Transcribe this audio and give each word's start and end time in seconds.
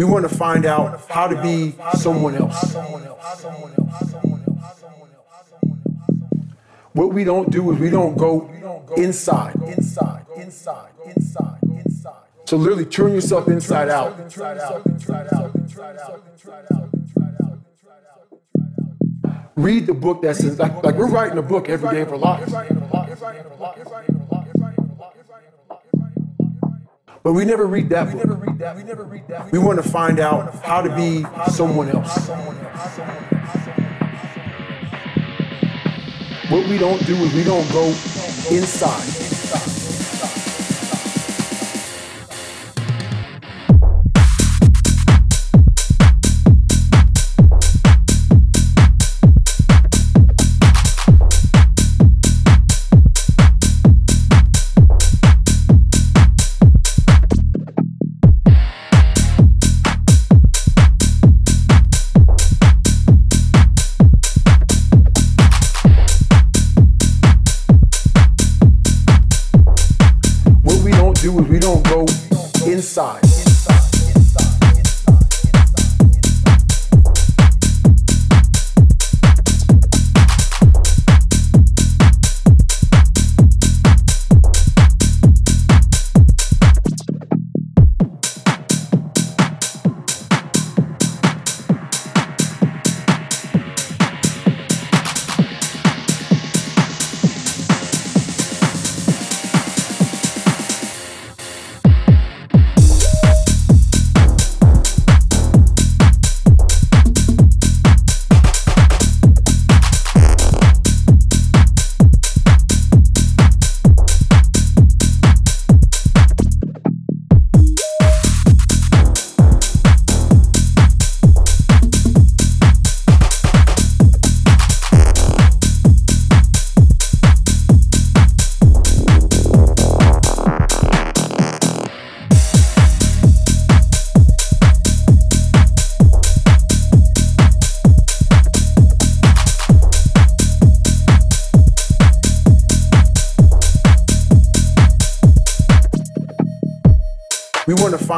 We 0.00 0.06
want 0.06 0.26
to 0.26 0.34
find 0.34 0.64
out 0.64 1.10
how 1.10 1.28
to 1.28 1.42
be 1.42 1.74
someone 1.92 2.34
else. 2.34 2.74
What 6.94 7.12
we 7.12 7.22
don't 7.22 7.50
do 7.50 7.70
is 7.70 7.78
we 7.78 7.90
don't 7.90 8.16
go 8.16 8.48
inside. 8.96 9.56
Inside, 9.56 10.24
inside, 10.38 10.92
inside, 11.04 11.58
inside. 11.84 12.22
So 12.46 12.56
literally 12.56 12.86
turn 12.86 13.12
yourself 13.12 13.46
inside 13.48 13.90
out. 13.90 14.16
Read 19.54 19.86
the 19.86 19.92
book 19.92 20.22
that's 20.22 20.42
like, 20.58 20.82
like 20.82 20.94
we're 20.94 21.08
writing 21.08 21.36
a 21.36 21.42
book 21.42 21.68
every 21.68 21.90
day 21.90 22.06
for 22.06 22.16
life. 22.16 22.48
But 27.22 27.34
we 27.34 27.44
never 27.44 27.66
read 27.66 27.90
that 27.90 28.06
We 28.06 28.22
book. 28.22 29.52
We 29.52 29.58
want 29.58 29.82
to 29.82 29.88
find 29.88 30.20
out 30.20 30.54
how 30.64 30.80
to 30.80 30.94
be 30.96 31.24
someone 31.50 31.88
else. 31.90 32.28
What 36.50 36.66
we 36.68 36.78
don't 36.78 37.04
do 37.06 37.14
is 37.16 37.34
we 37.34 37.44
don't 37.44 37.70
go 37.72 37.84
inside. 38.50 39.79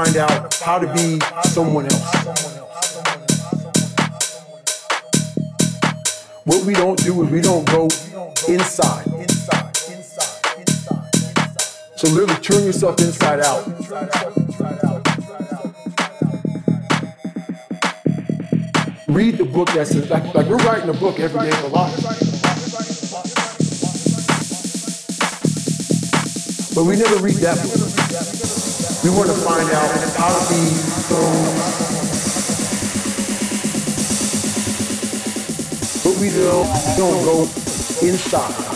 Find 0.04 0.16
out 0.16 0.54
how 0.54 0.78
to 0.78 0.92
be 0.94 1.20
someone 1.44 1.84
else. 1.84 2.14
What 6.44 6.64
we 6.64 6.74
don't 6.74 6.98
do 7.04 7.22
is 7.22 7.30
we 7.30 7.40
don't 7.40 7.64
go 7.66 7.84
inside. 8.48 9.04
So 11.96 12.08
literally 12.08 12.40
turn 12.40 12.64
yourself 12.64 13.00
inside 13.00 13.40
out. 13.40 13.64
Read 19.06 19.36
the 19.36 19.44
book 19.44 19.68
that's 19.68 19.92
in, 19.92 20.08
like, 20.08 20.34
like 20.34 20.46
we're 20.46 20.56
writing 20.56 20.88
a 20.88 20.94
book 20.94 21.20
every 21.20 21.48
day 21.48 21.56
for 21.56 21.68
life. 21.68 22.31
But 26.74 26.84
we 26.84 26.96
never 26.96 27.16
read 27.18 27.36
that 27.36 27.56
book. 27.58 29.04
We 29.04 29.10
want 29.10 29.28
to 29.28 29.36
find 29.36 29.68
out 29.70 29.90
how 30.16 30.28
to 30.32 30.48
be 30.48 30.72
so. 31.04 31.18
But 36.02 36.18
we 36.18 36.30
don't, 36.30 36.66
don't 36.96 37.24
go 37.24 37.42
inside. 38.06 38.71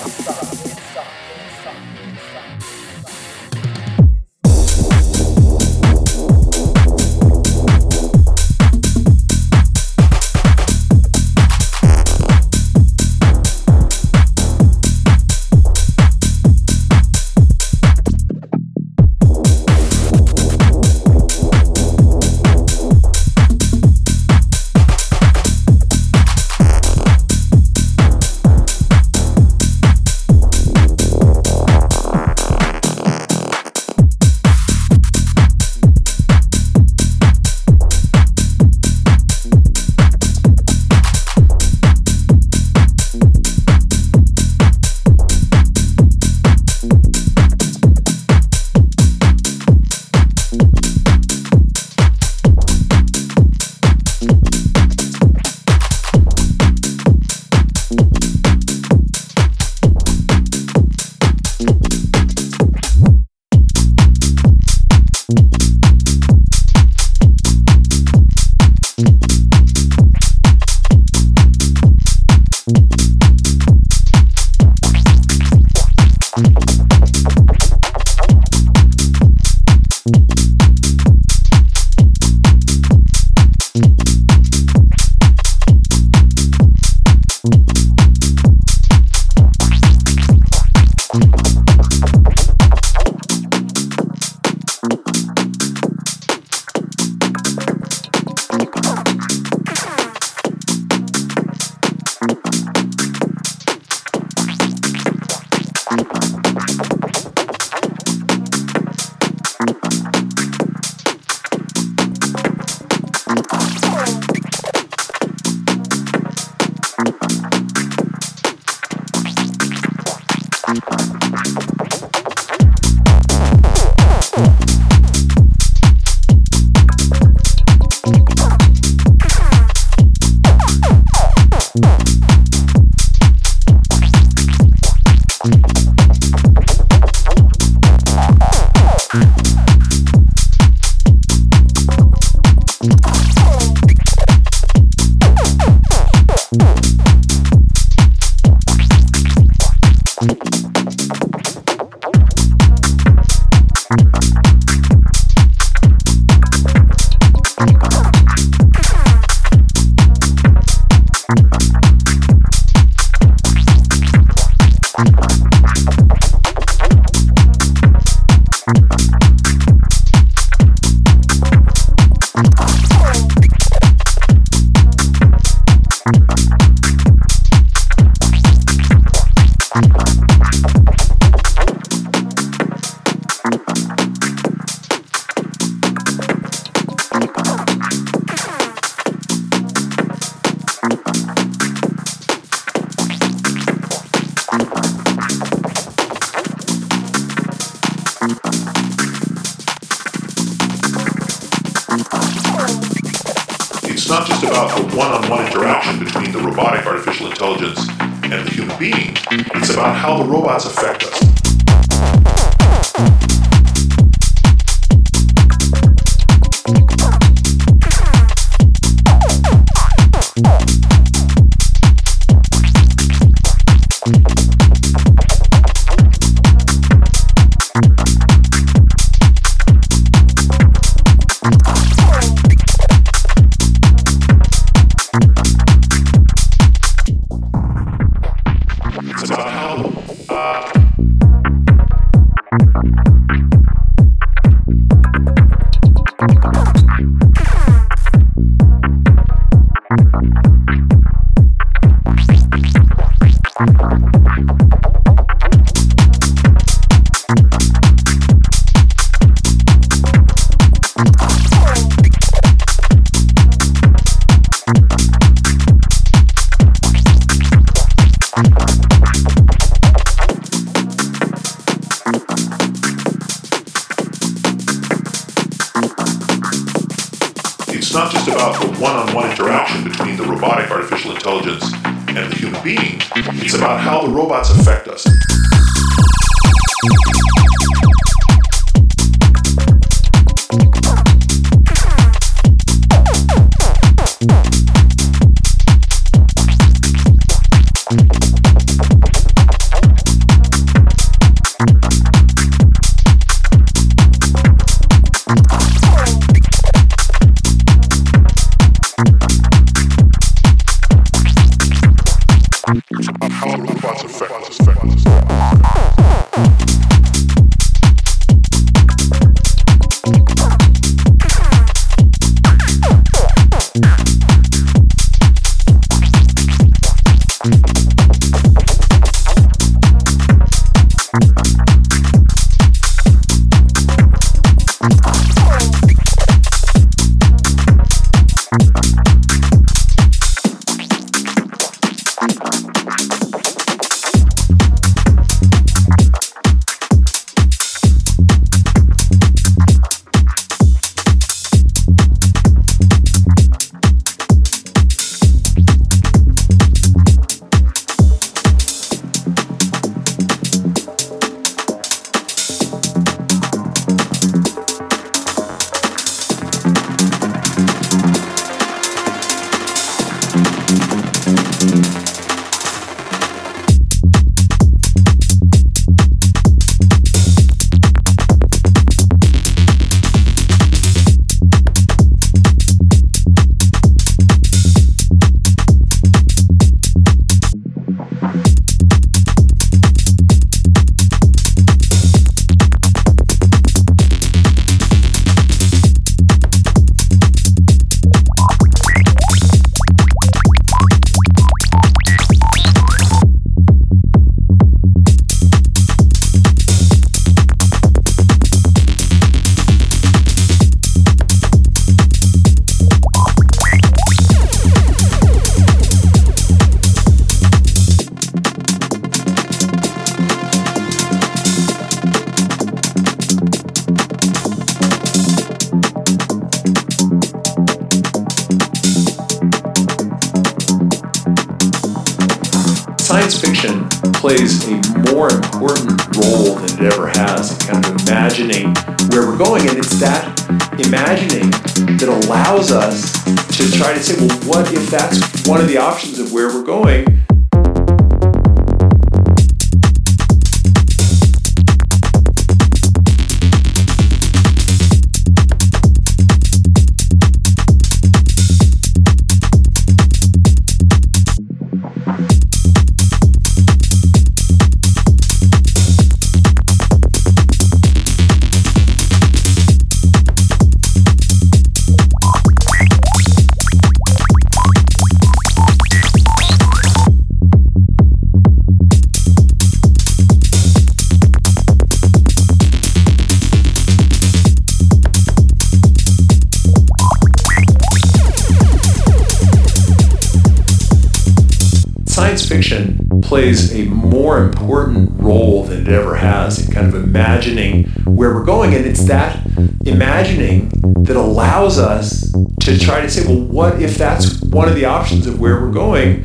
Has 496.27 496.59
in 496.59 496.73
kind 496.73 496.87
of 496.89 496.95
imagining 496.95 497.85
where 498.05 498.35
we're 498.35 498.45
going. 498.45 498.75
And 498.75 498.85
it's 498.85 499.05
that 499.05 499.47
imagining 499.85 500.69
that 501.05 501.17
allows 501.17 501.79
us 501.79 502.33
to 502.63 502.79
try 502.79 503.01
to 503.01 503.09
say, 503.09 503.25
well, 503.27 503.41
what 503.41 503.81
if 503.81 503.97
that's 503.97 504.43
one 504.43 504.69
of 504.69 504.75
the 504.75 504.85
options 504.85 505.27
of 505.27 505.41
where 505.41 505.61
we're 505.61 505.71
going? 505.71 506.25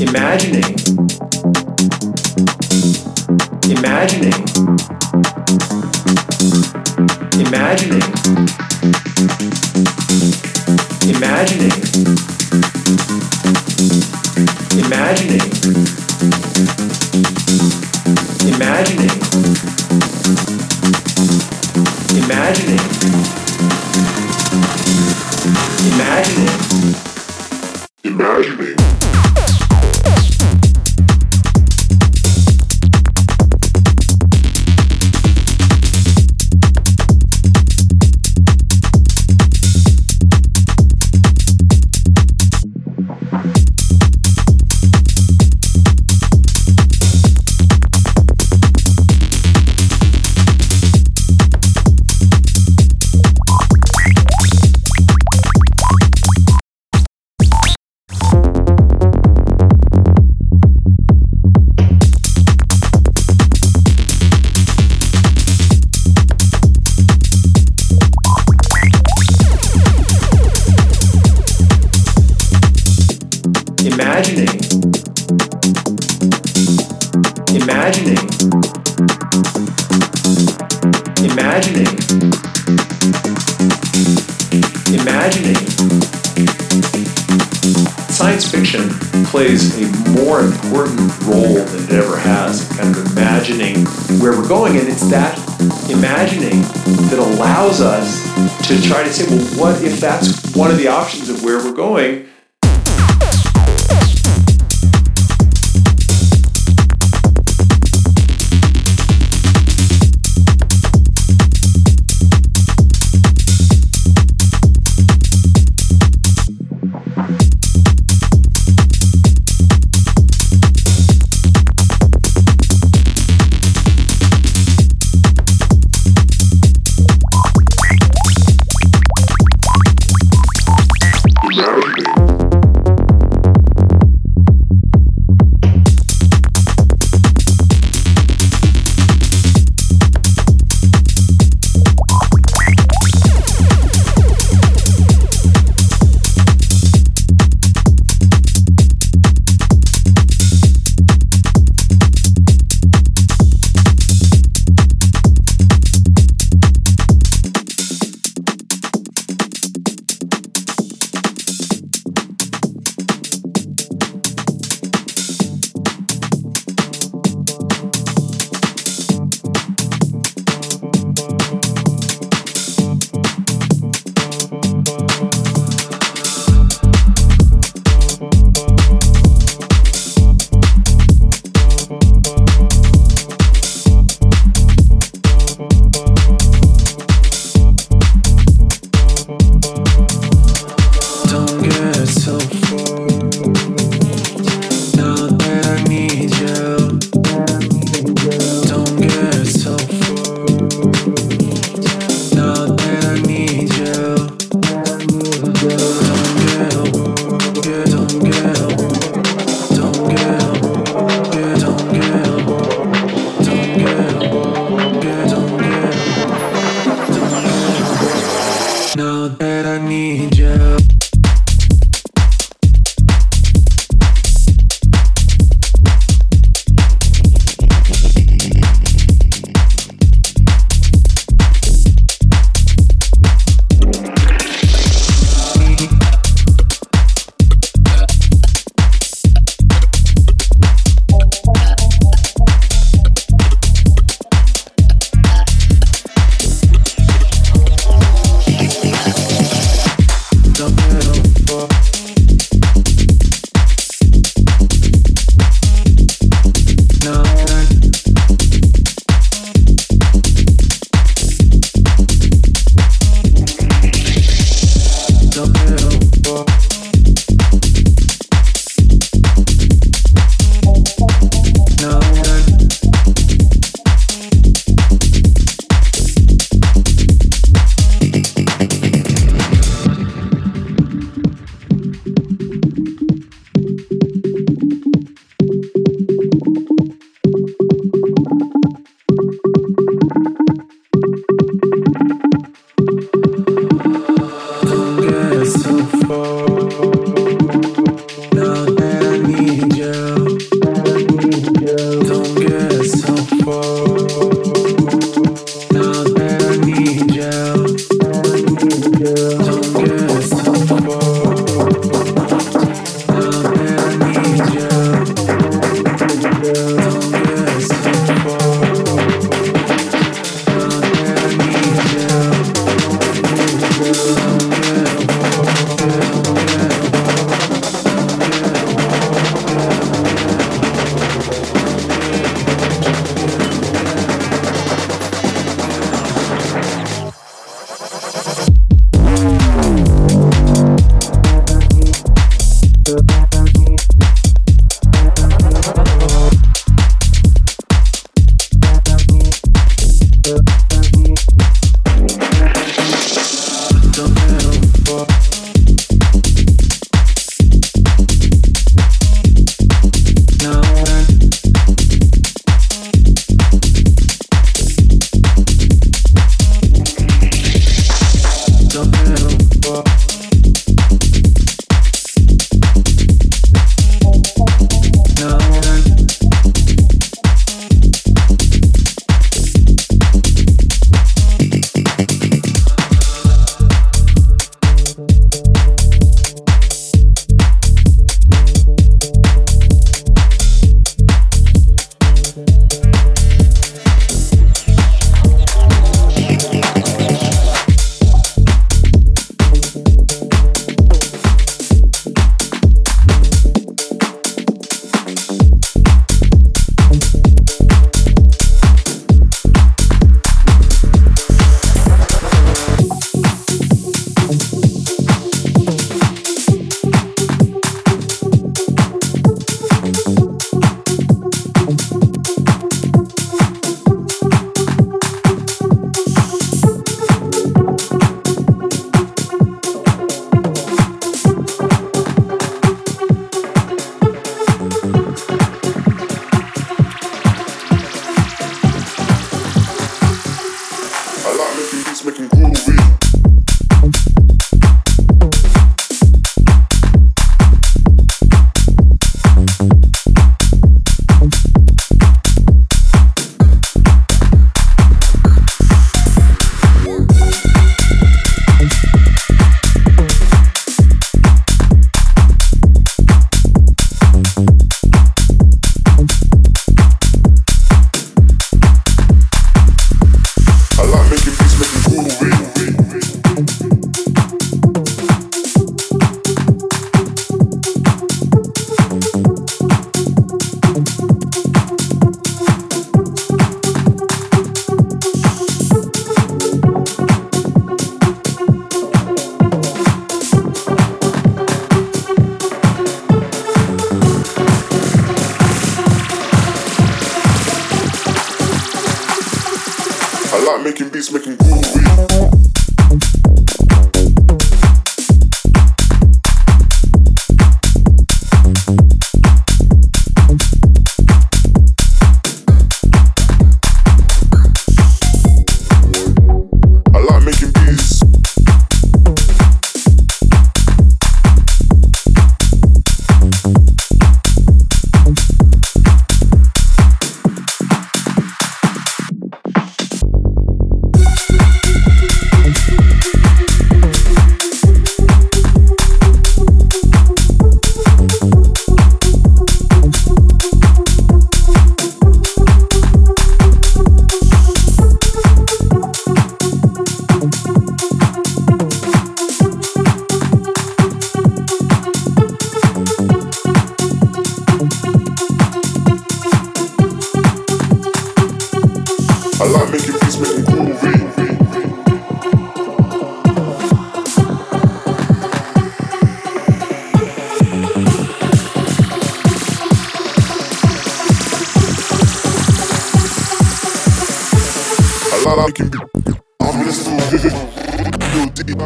Imagining. 0.00 0.74
Imagining. 3.70 4.34
Imagining 7.46 8.69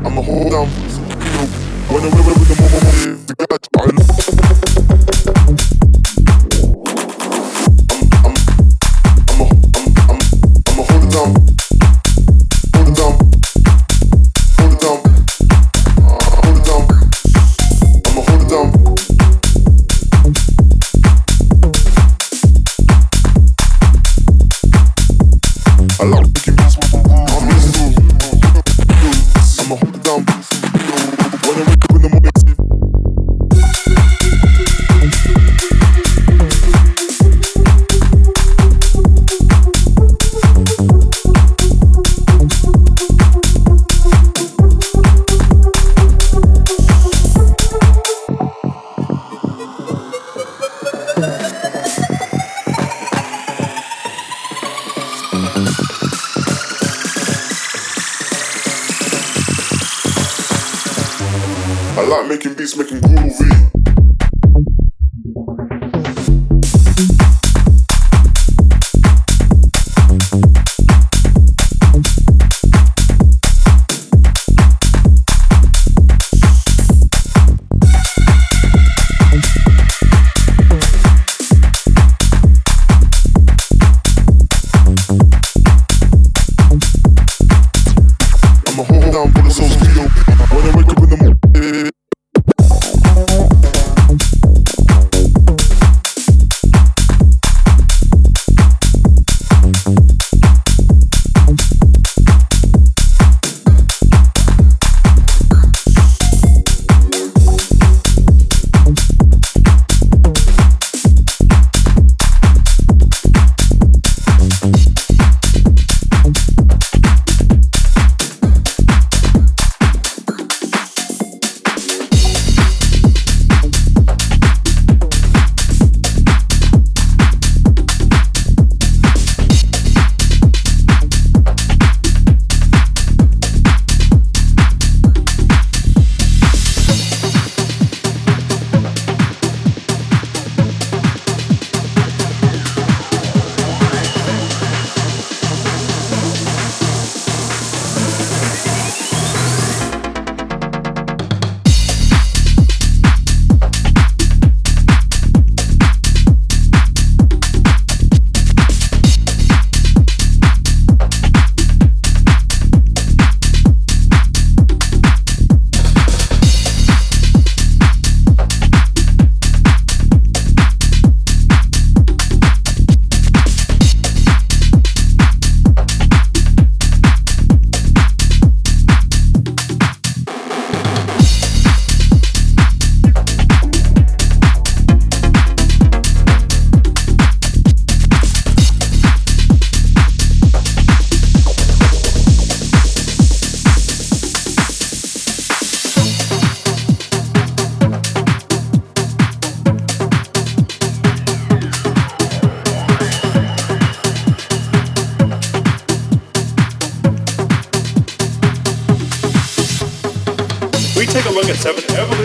I'ma 0.04 0.20
hold 0.20 0.52
down 0.52 0.68
for 0.68 0.82
the 0.82 1.46
When 1.88 2.04
I'm 2.04 2.10
with 2.38 2.48
the 2.48 2.56
moment, 2.60 3.26
the 3.26 3.34
God, 3.34 4.00
I 4.00 4.03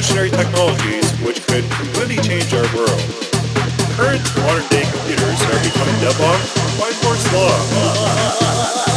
seven 0.10 0.26
evolutionary 0.26 0.30
technologies 0.30 1.12
which 1.22 1.46
could 1.48 1.64
completely 1.72 2.18
change 2.18 2.54
our 2.54 2.64
world. 2.76 3.02
Current 3.96 4.22
modern 4.38 4.68
day 4.70 4.84
computers 4.84 5.42
are 5.42 5.64
becoming 5.64 6.00
deadlocked 6.02 6.56
by 6.80 6.92
Moore's 7.04 7.34
Law. 7.34 8.89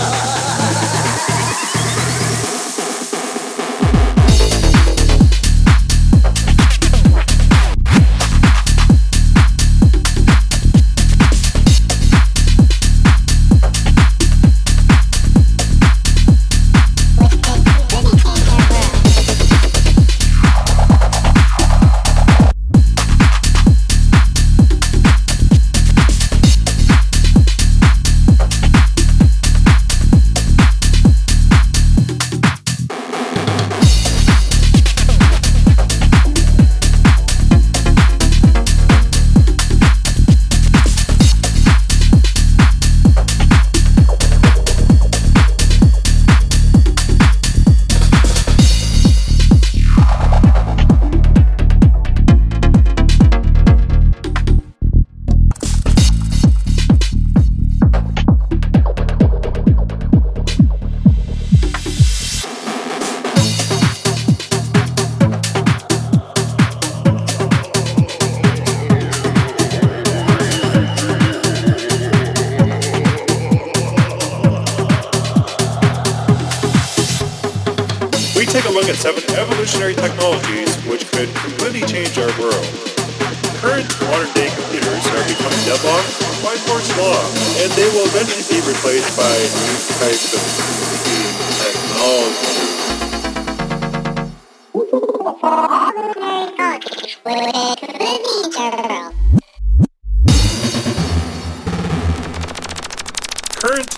Current 97.33 97.49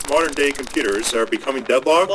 modern 0.09 0.35
day 0.35 0.53
computers 0.53 1.13
are 1.15 1.27
becoming 1.27 1.65
deadlocked. 1.65 2.13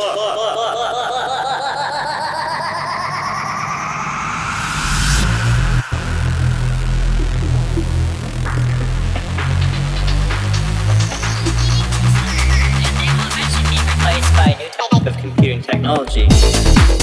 of 15.05 15.17
computing 15.17 15.61
technology. 15.61 16.98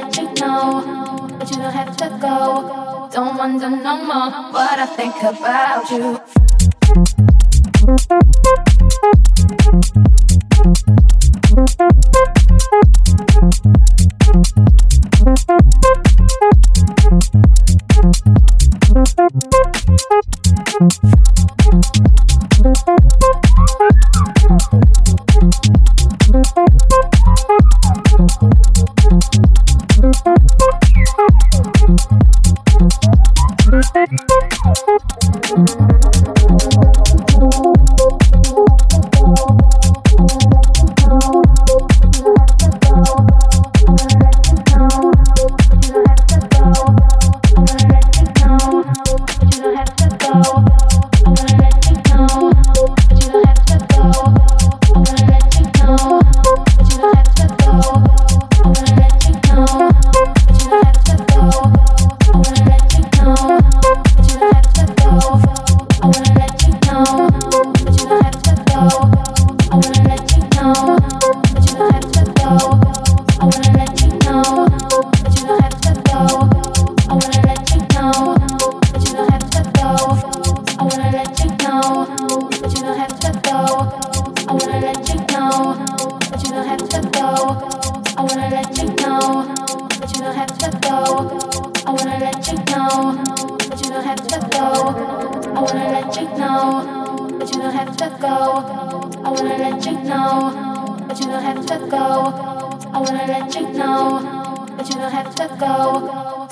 Let 0.00 0.16
you 0.16 0.32
know, 0.34 1.26
but 1.38 1.50
you 1.50 1.56
don't 1.56 1.72
have 1.72 1.96
to 1.96 2.18
go. 2.20 3.08
Don't 3.12 3.36
wonder 3.36 3.70
no 3.70 3.96
more 4.04 4.30
what 4.52 4.78
I 4.78 4.86
think 4.86 5.22
about 5.22 5.90
you. 5.90 6.20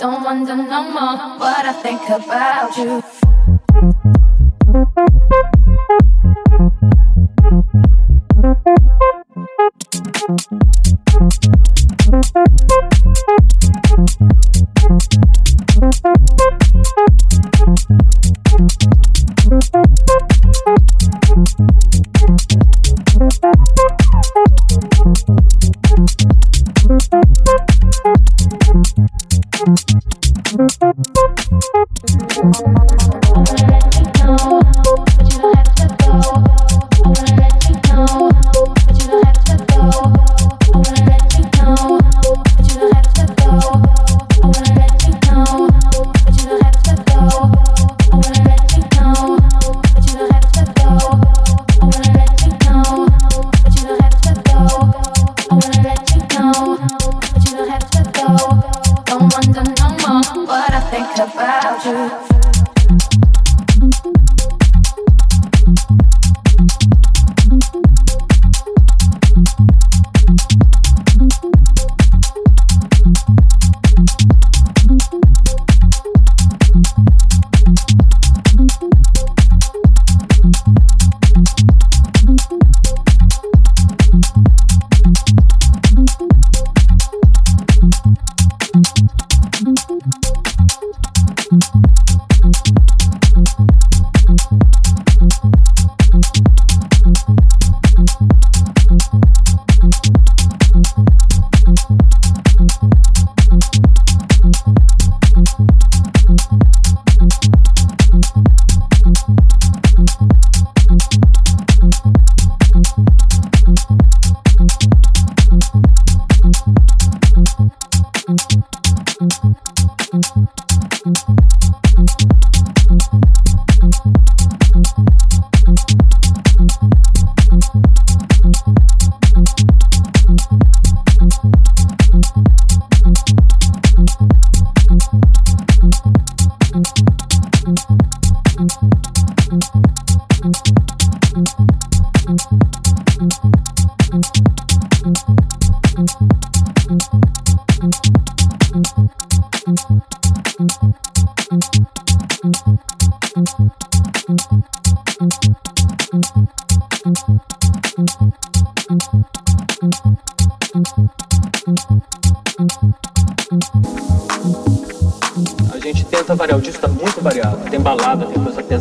Don't 0.04 0.22
wonder 0.22 0.54
no 0.54 0.82
more 0.82 1.16
what 1.38 1.64
I 1.64 1.72
think 1.72 2.02
about 2.10 2.76
you. 2.76 3.02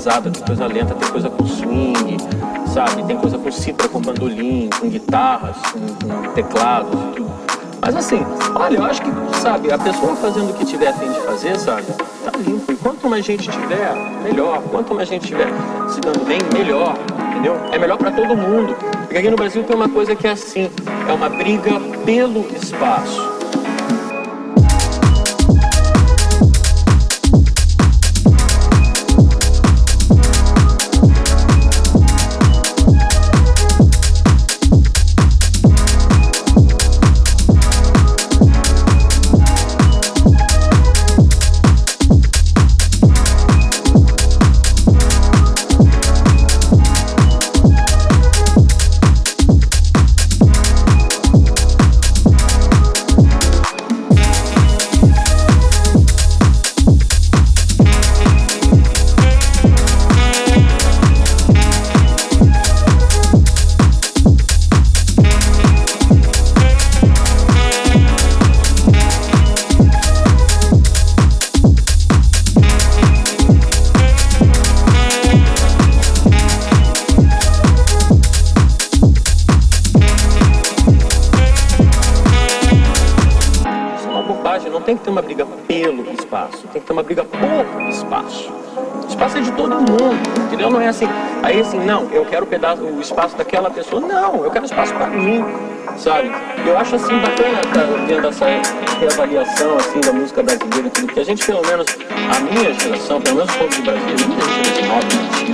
Pesada, 0.04 0.30
tem 0.30 0.44
coisa 0.44 0.68
lenta, 0.68 0.94
tem 0.96 1.10
coisa 1.10 1.30
com 1.30 1.46
swing, 1.46 2.18
sabe? 2.68 3.04
Tem 3.04 3.18
coisa 3.18 3.38
com 3.38 3.50
citra, 3.50 3.88
com 3.88 4.02
bandolim, 4.02 4.70
com 4.78 4.90
guitarras, 4.90 5.56
com, 5.72 6.34
teclados 6.34 6.92
tudo. 7.16 7.32
Mas 7.82 7.96
assim, 7.96 8.26
olha, 8.54 8.78
eu 8.78 8.84
acho 8.84 9.02
que, 9.02 9.10
sabe, 9.38 9.72
a 9.72 9.78
pessoa 9.78 10.16
fazendo 10.16 10.52
o 10.52 10.54
que 10.54 10.66
tiver 10.66 10.88
a 10.88 10.94
fim 10.94 11.10
de 11.10 11.20
fazer, 11.22 11.58
sabe, 11.58 11.86
tá 12.24 12.38
limpo. 12.38 12.72
E 12.72 12.76
quanto 12.76 13.10
mais 13.10 13.24
gente 13.24 13.50
tiver, 13.50 13.96
melhor. 14.24 14.62
Quanto 14.72 14.94
mais 14.94 15.08
gente 15.08 15.28
tiver 15.28 15.48
se 15.90 16.02
dando 16.02 16.26
bem, 16.26 16.40
melhor. 16.54 16.98
Entendeu? 17.32 17.56
É 17.72 17.80
melhor 17.80 17.98
para 17.98 18.12
todo 18.12 18.36
mundo. 18.36 18.76
Porque 19.04 19.18
aqui 19.18 19.30
no 19.30 19.38
Brasil 19.38 19.64
tem 19.64 19.76
uma 19.76 19.90
coisa 19.90 20.16
que 20.16 20.28
é 20.28 20.32
assim, 20.32 20.70
é 21.08 21.14
uma 21.14 21.30
briga 21.30 21.80
pelo 22.06 22.46
espaço. 22.54 23.33
Espaço 93.04 93.36
daquela 93.38 93.70
pessoa. 93.70 94.02
Não, 94.02 94.44
eu 94.44 94.52
quero 94.52 94.66
espaço 94.66 94.94
para 94.94 95.08
mim, 95.08 95.44
sabe? 95.98 96.32
Eu 96.66 96.78
acho 96.78 96.96
assim 96.96 97.20
bacana, 97.20 97.62
cara, 97.74 97.88
vendo 98.08 98.28
essa 98.28 98.46
reavaliação 99.00 99.78
assim 99.78 100.00
da 100.00 100.14
música 100.14 100.42
brasileira 100.42 100.90
que 100.90 101.20
a 101.20 101.24
gente, 101.24 101.46
pelo 101.46 101.62
menos, 101.68 101.86
a 102.36 102.40
minha 102.40 102.74
geração, 102.74 103.22
pelo 103.22 103.38
menos 103.38 103.54
o 103.54 103.58
povo 103.58 103.76
do 103.76 103.82
Brasil, 103.84 104.18
gente 104.18 104.88
nova, 104.88 105.06
detestava 105.06 105.53